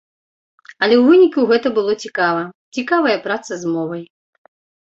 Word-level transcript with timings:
Але 0.83 0.95
ў 0.97 1.03
выніку 1.09 1.39
гэта 1.51 1.67
было 1.77 1.93
цікава, 2.07 2.41
цікавая 2.79 3.17
праца 3.29 3.51
з 3.63 3.75
мовай. 3.75 4.03